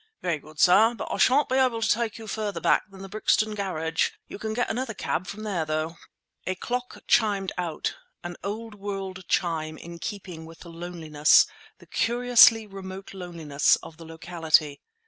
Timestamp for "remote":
12.65-13.13